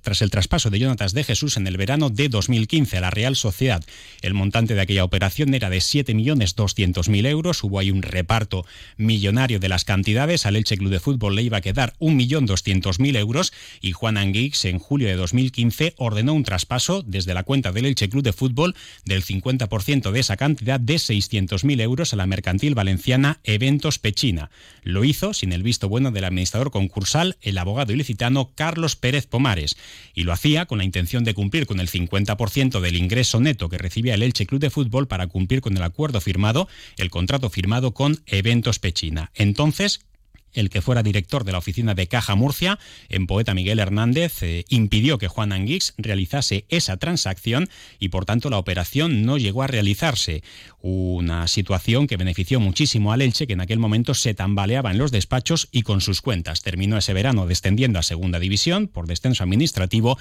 tras 0.00 0.22
el 0.22 0.30
traspaso 0.30 0.70
de 0.70 0.78
Jonatas 0.78 1.12
de 1.12 1.24
Jesús 1.24 1.56
en 1.56 1.66
el 1.66 1.76
verano 1.76 2.10
de 2.10 2.28
2015 2.28 2.98
a 2.98 3.00
la 3.00 3.10
Real 3.10 3.36
Sociedad. 3.36 3.84
El 4.22 4.34
montante 4.34 4.74
de 4.74 4.80
aquella 4.80 5.04
operación 5.04 5.54
era 5.54 5.70
de 5.70 5.78
7.200.000 5.78 7.26
euros. 7.26 7.64
Hubo 7.64 7.78
ahí 7.78 7.90
un 7.90 8.02
reparto 8.02 8.66
millonario 8.96 9.58
de 9.58 9.68
las 9.68 9.84
cantidades. 9.84 10.46
Al 10.46 10.56
Elche 10.56 10.76
Club 10.76 10.90
de 10.90 11.00
Fútbol 11.00 11.36
le 11.36 11.42
iba 11.42 11.58
a 11.58 11.62
quedar 11.62 11.94
1.200.000 11.98 13.16
euros 13.16 13.52
y 13.80 13.92
Juan 13.92 14.16
Anguix 14.16 14.64
en 14.64 14.78
julio 14.78 15.08
de 15.08 15.16
2015 15.16 15.94
ordenó 15.96 16.34
un 16.34 16.44
traspaso 16.44 17.02
desde 17.02 17.34
la 17.34 17.42
cuenta 17.42 17.72
del 17.72 17.86
Elche 17.86 18.08
Club 18.08 18.22
de 18.22 18.32
Fútbol 18.32 18.74
del 19.04 19.24
50% 19.24 20.10
de 20.10 20.20
esa 20.20 20.36
cantidad 20.36 20.78
de 20.78 20.94
600.000 20.94 21.80
euros 21.80 22.12
a 22.12 22.16
la 22.16 22.26
mercantil 22.26 22.74
valenciana 22.74 23.40
Eventos 23.44 23.98
Pechina. 23.98 24.50
Lo 24.82 25.04
hizo 25.04 25.34
sin 25.34 25.52
el 25.52 25.62
visto 25.62 25.88
bueno 25.88 26.10
del 26.10 26.24
administrador 26.24 26.70
concursal, 26.70 27.36
el 27.42 27.58
abogado 27.58 27.92
ilicitano 27.92 28.52
Carlos 28.54 28.96
Pérez 28.96 29.26
Pomares, 29.26 29.69
y 30.14 30.24
lo 30.24 30.32
hacía 30.32 30.66
con 30.66 30.78
la 30.78 30.84
intención 30.84 31.24
de 31.24 31.34
cumplir 31.34 31.66
con 31.66 31.80
el 31.80 31.88
50% 31.88 32.80
del 32.80 32.96
ingreso 32.96 33.40
neto 33.40 33.68
que 33.68 33.78
recibía 33.78 34.14
el 34.14 34.22
Elche 34.22 34.46
Club 34.46 34.60
de 34.60 34.70
Fútbol 34.70 35.08
para 35.08 35.26
cumplir 35.26 35.60
con 35.60 35.76
el 35.76 35.82
acuerdo 35.82 36.20
firmado, 36.20 36.68
el 36.96 37.10
contrato 37.10 37.50
firmado 37.50 37.92
con 37.92 38.20
Eventos 38.26 38.78
Pechina. 38.78 39.30
Entonces, 39.34 40.00
el 40.52 40.70
que 40.70 40.82
fuera 40.82 41.02
director 41.02 41.44
de 41.44 41.52
la 41.52 41.58
oficina 41.58 41.94
de 41.94 42.06
Caja 42.06 42.34
Murcia, 42.34 42.78
en 43.08 43.26
Poeta 43.26 43.54
Miguel 43.54 43.78
Hernández, 43.78 44.42
eh, 44.42 44.64
impidió 44.68 45.18
que 45.18 45.28
Juan 45.28 45.52
Anguix 45.52 45.94
realizase 45.98 46.64
esa 46.68 46.96
transacción 46.96 47.68
y 47.98 48.08
por 48.08 48.24
tanto 48.24 48.50
la 48.50 48.58
operación 48.58 49.24
no 49.24 49.38
llegó 49.38 49.62
a 49.62 49.66
realizarse. 49.66 50.42
Una 50.80 51.46
situación 51.46 52.06
que 52.06 52.16
benefició 52.16 52.60
muchísimo 52.60 53.12
al 53.12 53.22
Elche, 53.22 53.46
que 53.46 53.52
en 53.52 53.60
aquel 53.60 53.78
momento 53.78 54.14
se 54.14 54.34
tambaleaba 54.34 54.90
en 54.90 54.98
los 54.98 55.10
despachos 55.10 55.68
y 55.72 55.82
con 55.82 56.00
sus 56.00 56.20
cuentas. 56.20 56.62
Terminó 56.62 56.96
ese 56.96 57.12
verano 57.12 57.46
descendiendo 57.46 57.98
a 57.98 58.02
Segunda 58.02 58.38
División 58.38 58.88
por 58.88 59.06
descenso 59.06 59.44
administrativo 59.44 60.18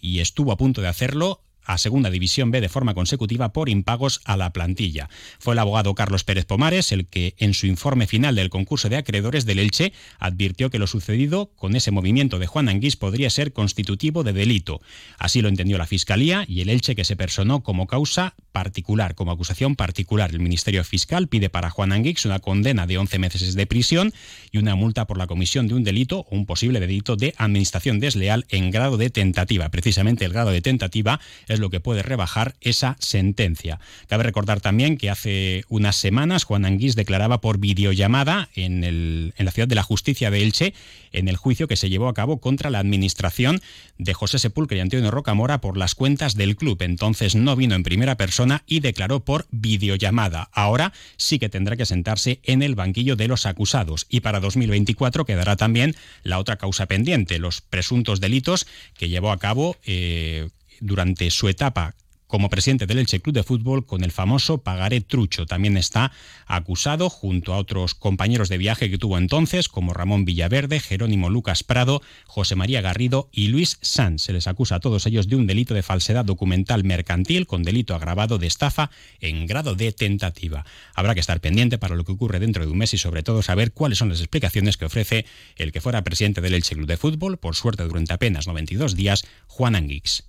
y 0.00 0.20
estuvo 0.20 0.52
a 0.52 0.56
punto 0.56 0.82
de 0.82 0.88
hacerlo 0.88 1.40
a 1.66 1.78
Segunda 1.78 2.10
División 2.10 2.50
B 2.50 2.60
de 2.60 2.68
forma 2.68 2.94
consecutiva 2.94 3.52
por 3.52 3.68
impagos 3.68 4.20
a 4.24 4.36
la 4.36 4.52
plantilla. 4.52 5.08
Fue 5.38 5.54
el 5.54 5.58
abogado 5.58 5.94
Carlos 5.94 6.24
Pérez 6.24 6.46
Pomares 6.46 6.92
el 6.92 7.06
que, 7.06 7.34
en 7.38 7.54
su 7.54 7.66
informe 7.66 8.06
final 8.06 8.34
del 8.34 8.50
concurso 8.50 8.88
de 8.88 8.96
acreedores 8.96 9.44
del 9.44 9.58
Elche, 9.58 9.92
advirtió 10.18 10.70
que 10.70 10.78
lo 10.78 10.86
sucedido 10.86 11.50
con 11.56 11.76
ese 11.76 11.90
movimiento 11.90 12.38
de 12.38 12.46
Juan 12.46 12.68
Anguís 12.68 12.96
podría 12.96 13.30
ser 13.30 13.52
constitutivo 13.52 14.24
de 14.24 14.32
delito. 14.32 14.80
Así 15.18 15.42
lo 15.42 15.48
entendió 15.48 15.78
la 15.78 15.86
Fiscalía 15.86 16.44
y 16.48 16.60
el 16.60 16.70
Elche 16.70 16.94
que 16.94 17.04
se 17.04 17.16
personó 17.16 17.62
como 17.62 17.86
causa 17.86 18.34
particular, 18.52 19.14
como 19.14 19.32
acusación 19.32 19.76
particular. 19.76 20.30
El 20.30 20.40
Ministerio 20.40 20.82
Fiscal 20.84 21.28
pide 21.28 21.50
para 21.50 21.70
Juan 21.70 21.92
Anguix 21.92 22.24
una 22.24 22.38
condena 22.38 22.86
de 22.86 22.98
11 22.98 23.18
meses 23.18 23.54
de 23.54 23.66
prisión 23.66 24.12
y 24.50 24.58
una 24.58 24.74
multa 24.74 25.06
por 25.06 25.18
la 25.18 25.26
comisión 25.26 25.68
de 25.68 25.74
un 25.74 25.84
delito 25.84 26.20
o 26.20 26.26
un 26.30 26.46
posible 26.46 26.80
delito 26.80 27.16
de 27.16 27.34
administración 27.36 28.00
desleal 28.00 28.46
en 28.48 28.70
grado 28.70 28.96
de 28.96 29.10
tentativa. 29.10 29.68
Precisamente 29.68 30.24
el 30.24 30.32
grado 30.32 30.50
de 30.50 30.62
tentativa 30.62 31.20
lo 31.58 31.70
que 31.70 31.80
puede 31.80 32.02
rebajar 32.02 32.54
esa 32.60 32.96
sentencia. 32.98 33.80
Cabe 34.08 34.24
recordar 34.24 34.60
también 34.60 34.96
que 34.96 35.10
hace 35.10 35.64
unas 35.68 35.96
semanas 35.96 36.44
Juan 36.44 36.64
Anguís 36.64 36.96
declaraba 36.96 37.40
por 37.40 37.58
videollamada 37.58 38.48
en, 38.54 38.84
en 38.84 39.32
la 39.38 39.50
ciudad 39.50 39.68
de 39.68 39.74
la 39.74 39.82
justicia 39.82 40.30
de 40.30 40.42
Elche 40.42 40.74
en 41.16 41.28
el 41.28 41.36
juicio 41.36 41.66
que 41.66 41.76
se 41.76 41.88
llevó 41.88 42.08
a 42.08 42.14
cabo 42.14 42.38
contra 42.38 42.70
la 42.70 42.78
administración 42.78 43.60
de 43.98 44.14
José 44.14 44.38
Sepulcre 44.38 44.76
y 44.76 44.80
Antonio 44.80 45.10
Rocamora 45.10 45.60
por 45.60 45.76
las 45.76 45.94
cuentas 45.94 46.34
del 46.34 46.56
club. 46.56 46.82
Entonces 46.82 47.34
no 47.34 47.56
vino 47.56 47.74
en 47.74 47.82
primera 47.82 48.16
persona 48.16 48.62
y 48.66 48.80
declaró 48.80 49.20
por 49.20 49.46
videollamada. 49.50 50.50
Ahora 50.52 50.92
sí 51.16 51.38
que 51.38 51.48
tendrá 51.48 51.76
que 51.76 51.86
sentarse 51.86 52.40
en 52.44 52.62
el 52.62 52.74
banquillo 52.74 53.16
de 53.16 53.28
los 53.28 53.46
acusados. 53.46 54.06
Y 54.08 54.20
para 54.20 54.40
2024 54.40 55.24
quedará 55.24 55.56
también 55.56 55.96
la 56.22 56.38
otra 56.38 56.56
causa 56.56 56.86
pendiente, 56.86 57.38
los 57.38 57.60
presuntos 57.62 58.20
delitos 58.20 58.66
que 58.96 59.08
llevó 59.08 59.30
a 59.32 59.38
cabo 59.38 59.76
eh, 59.84 60.48
durante 60.80 61.30
su 61.30 61.48
etapa 61.48 61.94
como 62.26 62.50
presidente 62.50 62.86
del 62.86 62.98
Elche 62.98 63.20
Club 63.20 63.34
de 63.34 63.42
Fútbol 63.42 63.86
con 63.86 64.02
el 64.02 64.12
famoso 64.12 64.58
pagaré 64.58 65.00
trucho. 65.00 65.46
También 65.46 65.76
está 65.76 66.12
acusado 66.46 67.08
junto 67.08 67.54
a 67.54 67.58
otros 67.58 67.94
compañeros 67.94 68.48
de 68.48 68.58
viaje 68.58 68.90
que 68.90 68.98
tuvo 68.98 69.18
entonces, 69.18 69.68
como 69.68 69.92
Ramón 69.92 70.24
Villaverde, 70.24 70.80
Jerónimo 70.80 71.30
Lucas 71.30 71.62
Prado, 71.62 72.02
José 72.26 72.56
María 72.56 72.80
Garrido 72.80 73.28
y 73.32 73.48
Luis 73.48 73.78
Sanz. 73.80 74.22
Se 74.22 74.32
les 74.32 74.46
acusa 74.46 74.76
a 74.76 74.80
todos 74.80 75.06
ellos 75.06 75.28
de 75.28 75.36
un 75.36 75.46
delito 75.46 75.74
de 75.74 75.82
falsedad 75.82 76.24
documental 76.24 76.84
mercantil 76.84 77.46
con 77.46 77.62
delito 77.62 77.94
agravado 77.94 78.38
de 78.38 78.46
estafa 78.46 78.90
en 79.20 79.46
grado 79.46 79.74
de 79.74 79.92
tentativa. 79.92 80.64
Habrá 80.94 81.14
que 81.14 81.20
estar 81.20 81.40
pendiente 81.40 81.78
para 81.78 81.94
lo 81.94 82.04
que 82.04 82.12
ocurre 82.12 82.40
dentro 82.40 82.64
de 82.64 82.72
un 82.72 82.78
mes 82.78 82.94
y 82.94 82.98
sobre 82.98 83.22
todo 83.22 83.42
saber 83.42 83.72
cuáles 83.72 83.98
son 83.98 84.08
las 84.08 84.20
explicaciones 84.20 84.76
que 84.76 84.86
ofrece 84.86 85.26
el 85.56 85.72
que 85.72 85.80
fuera 85.80 86.02
presidente 86.02 86.40
del 86.40 86.54
Elche 86.54 86.74
Club 86.74 86.86
de 86.88 86.96
Fútbol, 86.96 87.38
por 87.38 87.54
suerte 87.54 87.84
durante 87.84 88.12
apenas 88.12 88.46
92 88.46 88.96
días, 88.96 89.24
Juan 89.46 89.76
Anguix. 89.76 90.24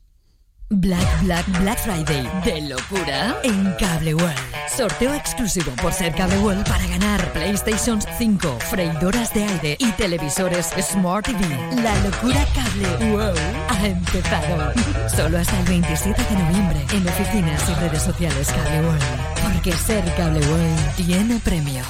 Black 0.69 1.23
Black 1.23 1.61
Black 1.61 1.79
Friday 1.79 2.27
de 2.43 2.67
locura 2.67 3.37
en 3.43 3.73
Cable 3.79 4.15
World. 4.15 4.37
Sorteo 4.75 5.13
exclusivo 5.13 5.71
por 5.81 5.93
ser 5.93 6.13
Cable 6.13 6.39
World 6.39 6.67
para 6.67 6.85
ganar 6.87 7.31
PlayStation 7.31 8.01
5, 8.01 8.59
freidoras 8.69 9.33
de 9.33 9.45
aire 9.45 9.77
y 9.79 9.91
televisores 9.93 10.71
Smart 10.81 11.25
TV. 11.25 11.47
La 11.81 11.95
locura 12.03 12.45
Cable 12.53 13.13
World 13.13 13.39
ha 13.69 13.87
empezado. 13.87 14.73
Solo 15.15 15.37
hasta 15.37 15.57
el 15.57 15.65
27 15.67 16.21
de 16.21 16.43
noviembre 16.43 16.85
en 16.91 17.07
oficinas 17.07 17.69
y 17.69 17.73
redes 17.75 18.03
sociales 18.03 18.49
Cable 18.49 18.81
World. 18.81 19.03
Porque 19.41 19.71
ser 19.71 20.03
Cable 20.15 20.45
World 20.45 20.95
tiene 20.97 21.39
premio. 21.39 21.83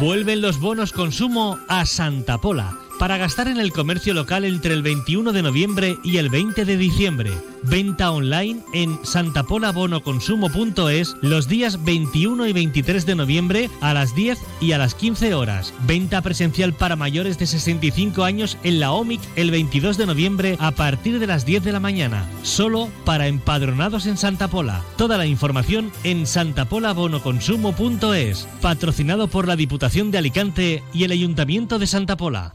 Vuelven 0.00 0.40
los 0.40 0.58
bonos 0.58 0.92
consumo 0.92 1.58
a 1.68 1.84
Santa 1.84 2.38
Pola 2.38 2.74
para 3.00 3.16
gastar 3.16 3.48
en 3.48 3.58
el 3.58 3.72
comercio 3.72 4.12
local 4.12 4.44
entre 4.44 4.74
el 4.74 4.82
21 4.82 5.32
de 5.32 5.42
noviembre 5.42 5.96
y 6.04 6.18
el 6.18 6.28
20 6.28 6.66
de 6.66 6.76
diciembre. 6.76 7.32
Venta 7.62 8.10
online 8.10 8.60
en 8.74 8.98
santapolabonoconsumo.es 9.02 11.16
los 11.22 11.48
días 11.48 11.82
21 11.82 12.46
y 12.46 12.52
23 12.52 13.06
de 13.06 13.14
noviembre 13.14 13.70
a 13.80 13.94
las 13.94 14.14
10 14.14 14.38
y 14.60 14.72
a 14.72 14.78
las 14.78 14.94
15 14.94 15.32
horas. 15.32 15.72
Venta 15.86 16.20
presencial 16.20 16.74
para 16.74 16.94
mayores 16.94 17.38
de 17.38 17.46
65 17.46 18.22
años 18.22 18.58
en 18.64 18.80
la 18.80 18.92
OMIC 18.92 19.22
el 19.36 19.50
22 19.50 19.96
de 19.96 20.04
noviembre 20.04 20.58
a 20.60 20.72
partir 20.72 21.18
de 21.18 21.26
las 21.26 21.46
10 21.46 21.64
de 21.64 21.72
la 21.72 21.80
mañana. 21.80 22.28
Solo 22.42 22.90
para 23.06 23.28
empadronados 23.28 24.04
en 24.04 24.18
Santa 24.18 24.48
Pola. 24.48 24.82
Toda 24.98 25.16
la 25.16 25.24
información 25.24 25.90
en 26.04 26.26
santapolabonoconsumo.es. 26.26 28.46
Patrocinado 28.60 29.28
por 29.28 29.48
la 29.48 29.56
Diputación 29.56 30.10
de 30.10 30.18
Alicante 30.18 30.82
y 30.92 31.04
el 31.04 31.12
Ayuntamiento 31.12 31.78
de 31.78 31.86
Santa 31.86 32.18
Pola. 32.18 32.52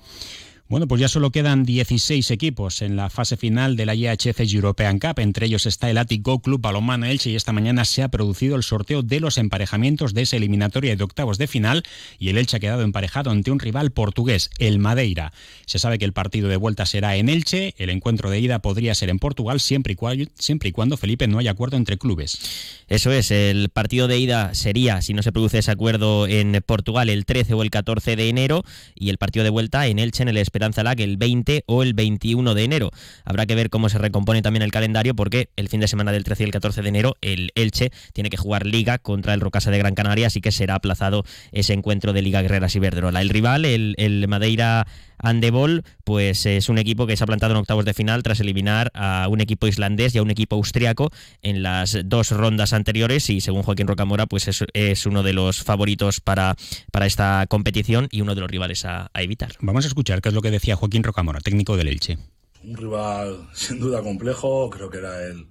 Bueno, 0.67 0.87
pues 0.87 0.99
ya 0.99 1.07
solo 1.07 1.29
quedan 1.29 1.63
16 1.63 2.31
equipos 2.31 2.81
en 2.81 2.95
la 2.95 3.11
fase 3.11 3.37
final 3.37 3.75
de 3.75 3.85
la 3.85 3.93
IHF 3.93 4.39
European 4.51 4.97
Cup. 4.97 5.19
Entre 5.19 5.45
ellos 5.45 5.67
está 5.67 5.91
el 5.91 5.99
Go 6.23 6.39
Club 6.39 6.59
Balonmano 6.59 7.05
Elche 7.05 7.29
y 7.29 7.35
esta 7.35 7.53
mañana 7.53 7.85
se 7.85 8.01
ha 8.01 8.07
producido 8.07 8.55
el 8.55 8.63
sorteo 8.63 9.03
de 9.03 9.19
los 9.19 9.37
emparejamientos 9.37 10.15
de 10.15 10.23
esa 10.23 10.37
eliminatoria 10.37 10.95
de 10.95 11.03
octavos 11.03 11.37
de 11.37 11.45
final 11.45 11.83
y 12.17 12.29
el 12.29 12.39
Elche 12.39 12.57
ha 12.57 12.59
quedado 12.59 12.81
emparejado 12.81 13.29
ante 13.29 13.51
un 13.51 13.59
rival 13.59 13.91
portugués, 13.91 14.49
el 14.57 14.79
Madeira. 14.79 15.33
Se 15.67 15.77
sabe 15.77 15.99
que 15.99 16.05
el 16.05 16.13
partido 16.13 16.49
de 16.49 16.57
vuelta 16.57 16.87
será 16.87 17.15
en 17.15 17.29
Elche, 17.29 17.75
el 17.77 17.91
encuentro 17.91 18.31
de 18.31 18.39
ida 18.39 18.57
podría 18.57 18.95
ser 18.95 19.11
en 19.11 19.19
Portugal 19.19 19.59
siempre 19.59 19.93
y, 19.93 19.95
cuando, 19.95 20.25
siempre 20.33 20.69
y 20.69 20.71
cuando 20.71 20.97
Felipe 20.97 21.27
no 21.27 21.37
haya 21.37 21.51
acuerdo 21.51 21.77
entre 21.77 21.99
clubes. 21.99 22.39
Eso 22.87 23.11
es, 23.11 23.29
el 23.29 23.69
partido 23.69 24.07
de 24.07 24.17
ida 24.17 24.55
sería, 24.55 25.03
si 25.03 25.13
no 25.13 25.21
se 25.21 25.31
produce 25.31 25.59
ese 25.59 25.69
acuerdo 25.69 26.25
en 26.25 26.59
Portugal, 26.65 27.09
el 27.09 27.25
13 27.25 27.53
o 27.53 27.61
el 27.61 27.69
14 27.69 28.15
de 28.15 28.29
enero 28.29 28.63
y 28.95 29.11
el 29.11 29.19
partido 29.19 29.43
de 29.43 29.51
vuelta 29.51 29.85
en 29.85 29.99
Elche 29.99 30.23
en 30.23 30.29
el 30.29 30.37
Esperanza 30.55 30.83
Lag 30.83 31.01
el 31.01 31.17
20 31.17 31.65
o 31.67 31.83
el 31.83 31.93
21 31.93 32.53
de 32.53 32.63
enero. 32.63 32.91
Habrá 33.25 33.45
que 33.45 33.55
ver 33.55 33.69
cómo 33.69 33.89
se 33.89 33.97
recompone 33.97 34.41
también 34.41 34.63
el 34.63 34.71
calendario 34.71 35.13
porque 35.13 35.49
el 35.57 35.67
fin 35.67 35.81
de 35.81 35.89
semana 35.89 36.13
del 36.13 36.23
13 36.23 36.43
y 36.43 36.45
el 36.45 36.51
14 36.51 36.81
de 36.81 36.87
enero 36.87 37.15
el 37.19 37.51
Elche 37.55 37.91
tiene 38.13 38.29
que 38.29 38.37
jugar 38.37 38.65
Liga 38.65 38.97
contra 38.97 39.33
el 39.33 39.41
Rocasa 39.41 39.69
de 39.69 39.77
Gran 39.79 39.95
Canaria, 39.95 40.27
así 40.27 40.39
que 40.39 40.53
será 40.53 40.75
aplazado 40.75 41.25
ese 41.51 41.73
encuentro 41.73 42.13
de 42.13 42.21
Liga 42.21 42.41
Guerreras 42.41 42.73
y 42.75 42.79
Verdrola. 42.79 43.21
El 43.21 43.29
rival, 43.29 43.65
el, 43.65 43.95
el 43.97 44.27
Madeira 44.29 44.87
Andebol, 45.17 45.83
pues 46.03 46.45
es 46.45 46.69
un 46.69 46.77
equipo 46.77 47.07
que 47.07 47.17
se 47.17 47.23
ha 47.23 47.27
plantado 47.27 47.53
en 47.53 47.57
octavos 47.57 47.85
de 47.85 47.93
final 47.93 48.23
tras 48.23 48.39
eliminar 48.39 48.91
a 48.93 49.27
un 49.29 49.41
equipo 49.41 49.67
islandés 49.67 50.15
y 50.15 50.17
a 50.17 50.21
un 50.21 50.29
equipo 50.29 50.55
austriaco 50.55 51.11
en 51.41 51.63
las 51.63 51.97
dos 52.05 52.31
rondas 52.31 52.73
anteriores 52.73 53.29
y 53.29 53.41
según 53.41 53.63
Joaquín 53.63 53.87
Rocamora, 53.87 54.25
pues 54.25 54.47
es, 54.47 55.05
uno 55.05 55.23
de 55.23 55.33
los 55.33 55.63
favoritos 55.63 56.19
para, 56.19 56.55
para 56.91 57.05
esta 57.05 57.45
competición 57.47 58.07
y 58.11 58.21
uno 58.21 58.35
de 58.35 58.41
los 58.41 58.49
rivales 58.49 58.85
a, 58.85 59.11
evitar. 59.15 59.53
Vamos 59.61 59.85
a 59.85 59.87
escuchar 59.87 60.21
qué 60.21 60.29
es 60.29 60.35
lo 60.35 60.41
que 60.41 60.51
decía 60.51 60.75
Joaquín 60.75 61.03
Rocamora, 61.03 61.39
técnico 61.39 61.77
del 61.77 61.87
Elche. 61.87 62.17
Un 62.63 62.77
rival 62.77 63.49
sin 63.53 63.79
duda 63.79 64.01
complejo, 64.01 64.69
creo 64.69 64.89
que 64.89 64.97
era 64.97 65.25
el, 65.25 65.47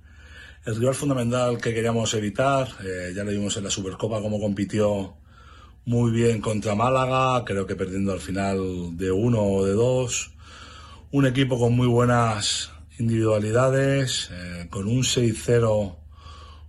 el 0.66 0.76
rival 0.76 0.94
fundamental 0.94 1.58
que 1.60 1.74
queríamos 1.74 2.14
evitar. 2.14 2.68
Eh, 2.84 3.12
ya 3.14 3.24
lo 3.24 3.30
vimos 3.30 3.56
en 3.56 3.64
la 3.64 3.70
Supercopa 3.70 4.20
cómo 4.20 4.40
compitió 4.40 5.16
muy 5.86 6.12
bien 6.12 6.40
contra 6.40 6.74
Málaga, 6.74 7.44
creo 7.44 7.66
que 7.66 7.76
perdiendo 7.76 8.12
al 8.12 8.20
final 8.20 8.96
de 8.96 9.10
uno 9.10 9.42
o 9.42 9.66
de 9.66 9.72
dos. 9.72 10.32
Un 11.10 11.26
equipo 11.26 11.58
con 11.58 11.76
muy 11.76 11.86
buenas 11.86 12.70
individualidades, 12.98 14.30
eh, 14.32 14.66
con 14.70 14.86
un 14.86 15.02
6-0 15.02 15.96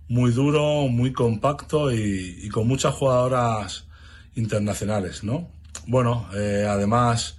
muy 0.08 0.32
duro, 0.32 0.88
muy 0.88 1.12
compacto 1.12 1.92
y, 1.92 2.48
con 2.50 2.68
muchas 2.68 2.94
jugadoras 2.94 3.86
internacionales, 4.34 5.24
¿no? 5.24 5.48
Bueno, 5.86 6.28
eh, 6.34 6.66
además, 6.68 7.38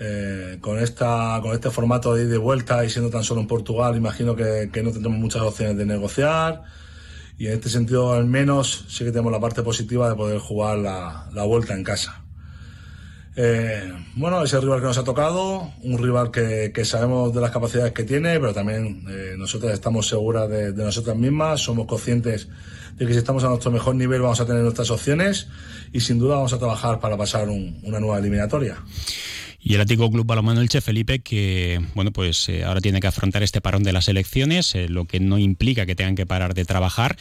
eh, 0.00 0.58
con, 0.60 0.78
esta, 0.78 1.38
con 1.40 1.52
este 1.52 1.70
formato 1.70 2.14
de 2.14 2.24
ida 2.24 2.34
y 2.34 2.38
vuelta 2.38 2.84
y 2.84 2.90
siendo 2.90 3.10
tan 3.10 3.22
solo 3.22 3.40
en 3.40 3.46
Portugal, 3.46 3.96
imagino 3.96 4.34
que, 4.34 4.70
que 4.72 4.82
no 4.82 4.90
tendremos 4.90 5.20
muchas 5.20 5.42
opciones 5.42 5.76
de 5.76 5.86
negociar 5.86 6.64
y 7.38 7.46
en 7.46 7.54
este 7.54 7.68
sentido 7.68 8.12
al 8.12 8.26
menos 8.26 8.84
sí 8.88 9.04
que 9.04 9.10
tenemos 9.10 9.32
la 9.32 9.40
parte 9.40 9.62
positiva 9.62 10.08
de 10.08 10.14
poder 10.14 10.38
jugar 10.38 10.78
la, 10.78 11.28
la 11.32 11.44
vuelta 11.44 11.74
en 11.74 11.84
casa. 11.84 12.22
Eh, 13.38 13.92
bueno, 14.14 14.42
es 14.42 14.52
el 14.54 14.62
rival 14.62 14.80
que 14.80 14.86
nos 14.86 14.96
ha 14.96 15.04
tocado, 15.04 15.70
un 15.82 15.98
rival 15.98 16.30
que, 16.30 16.72
que 16.74 16.86
sabemos 16.86 17.34
de 17.34 17.42
las 17.42 17.50
capacidades 17.50 17.92
que 17.92 18.04
tiene, 18.04 18.40
pero 18.40 18.54
también 18.54 19.04
eh, 19.10 19.34
nosotros 19.36 19.72
estamos 19.72 20.08
seguras 20.08 20.48
de, 20.48 20.72
de, 20.72 20.84
nosotras 20.84 21.16
mismas, 21.16 21.60
somos 21.60 21.86
conscientes 21.86 22.48
de 22.96 23.06
que 23.06 23.12
si 23.12 23.18
estamos 23.18 23.44
a 23.44 23.48
nuestro 23.48 23.70
mejor 23.70 23.94
nivel 23.94 24.22
vamos 24.22 24.40
a 24.40 24.46
tener 24.46 24.62
nuestras 24.62 24.90
opciones 24.90 25.48
y 25.92 26.00
sin 26.00 26.18
duda 26.18 26.36
vamos 26.36 26.54
a 26.54 26.58
trabajar 26.58 26.98
para 26.98 27.18
pasar 27.18 27.50
un, 27.50 27.78
una 27.82 28.00
nueva 28.00 28.18
eliminatoria. 28.18 28.78
Y 29.68 29.74
el 29.74 29.80
Atlético 29.80 30.12
Club 30.12 30.24
Balonmano 30.24 30.60
Elche, 30.60 30.80
Felipe, 30.80 31.18
que 31.18 31.80
bueno, 31.96 32.12
pues 32.12 32.48
eh, 32.48 32.62
ahora 32.62 32.80
tiene 32.80 33.00
que 33.00 33.08
afrontar 33.08 33.42
este 33.42 33.60
parón 33.60 33.82
de 33.82 33.92
las 33.92 34.06
elecciones, 34.06 34.76
eh, 34.76 34.88
lo 34.88 35.06
que 35.06 35.18
no 35.18 35.38
implica 35.38 35.86
que 35.86 35.96
tengan 35.96 36.14
que 36.14 36.24
parar 36.24 36.54
de 36.54 36.64
trabajar. 36.64 37.16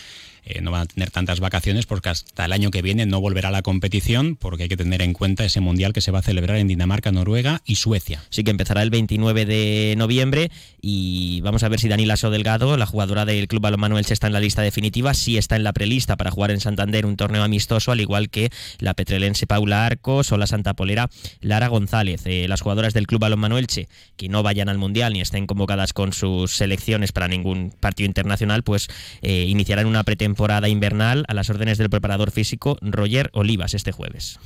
Eh, 0.45 0.61
no 0.61 0.71
van 0.71 0.81
a 0.81 0.85
tener 0.85 1.11
tantas 1.11 1.39
vacaciones 1.39 1.85
porque 1.85 2.09
hasta 2.09 2.45
el 2.45 2.53
año 2.53 2.71
que 2.71 2.81
viene 2.81 3.05
no 3.05 3.19
volverá 3.19 3.49
a 3.49 3.51
la 3.51 3.63
competición 3.63 4.35
porque 4.35 4.63
hay 4.63 4.69
que 4.69 4.77
tener 4.77 5.01
en 5.01 5.13
cuenta 5.13 5.43
ese 5.43 5.59
mundial 5.59 5.91
que 5.91 6.01
se 6.01 6.11
va 6.11 6.19
a 6.19 6.21
celebrar 6.21 6.57
en 6.57 6.67
Dinamarca, 6.67 7.11
Noruega 7.11 7.61
y 7.65 7.75
Suecia. 7.75 8.23
Sí 8.29 8.43
que 8.43 8.51
empezará 8.51 8.83
el 8.83 8.91
29 8.91 9.45
de 9.45 9.95
noviembre 9.97 10.51
y 10.81 11.41
vamos 11.41 11.63
a 11.63 11.69
ver 11.69 11.79
si 11.79 11.87
Dani 11.87 12.05
Lasso 12.05 12.29
Delgado, 12.29 12.77
la 12.77 12.85
jugadora 12.85 13.25
del 13.25 13.47
Club 13.47 13.63
Balonmano 13.63 13.97
Elche, 13.97 14.13
está 14.13 14.27
en 14.27 14.33
la 14.33 14.39
lista 14.39 14.61
definitiva, 14.61 15.15
sí 15.15 15.37
está 15.37 15.55
en 15.55 15.63
la 15.63 15.73
prelista 15.73 16.15
para 16.15 16.29
jugar 16.29 16.51
en 16.51 16.59
Santander 16.59 17.07
un 17.07 17.17
torneo 17.17 17.43
amistoso, 17.43 17.91
al 17.91 18.01
igual 18.01 18.29
que 18.29 18.51
la 18.79 18.93
petrelense 18.93 19.47
Paula 19.47 19.85
Arcos 19.85 20.31
o 20.31 20.37
la 20.37 20.45
Santa 20.45 20.75
Polera 20.75 21.09
Lara 21.41 21.67
González. 21.69 22.21
Eh, 22.25 22.47
las 22.47 22.61
jugadoras 22.61 22.93
del 22.93 23.07
Club 23.07 23.21
Balonmano 23.21 23.57
Elche 23.57 23.87
que 24.15 24.29
no 24.29 24.43
vayan 24.43 24.69
al 24.69 24.77
Mundial 24.77 25.13
ni 25.13 25.21
estén 25.21 25.47
convocadas 25.47 25.93
con 25.93 26.13
sus 26.13 26.51
selecciones 26.51 27.11
para 27.11 27.27
ningún 27.27 27.73
partido 27.79 28.05
internacional, 28.07 28.63
pues 28.63 28.87
eh, 29.21 29.45
iniciarán 29.47 29.87
una 29.87 30.03
pretemporada 30.03 30.35
invernal 30.68 31.25
a 31.27 31.34
las 31.34 31.50
órdenes 31.50 31.77
del 31.77 31.89
preparador 31.89 32.32
físico 32.32 32.77
Roger 32.82 33.30
Olivas 33.34 33.74
este 33.74 33.92
jueves. 33.92 34.39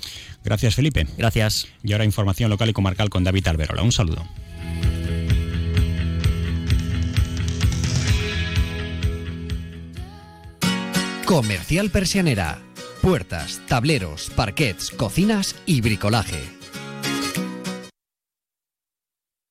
Gracias, 0.43 0.75
Felipe. 0.75 1.08
Gracias. 1.17 1.67
Y 1.84 1.93
ahora 1.93 2.05
información 2.05 2.50
local 2.50 2.69
y 2.69 2.74
comarcal 2.74 3.10
con 3.10 3.24
David 3.24 3.48
Alberola. 3.48 3.84
Un 3.84 3.91
saludo. 3.91 4.25
Comercial 11.25 11.89
Persianera. 11.91 12.60
Puertas, 13.01 13.62
tableros, 13.67 14.31
parquets, 14.36 14.89
cocinas 14.89 15.55
y 15.65 15.81
bricolaje 15.81 16.58